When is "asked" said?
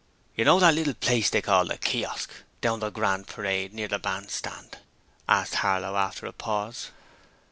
5.29-5.53